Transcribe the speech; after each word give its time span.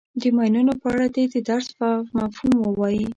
د 0.21 0.23
ماینونو 0.37 0.73
په 0.81 0.87
اړه 0.93 1.05
دې 1.15 1.25
د 1.33 1.35
درس 1.49 1.67
مفهوم 2.17 2.53
ووایي. 2.61 3.05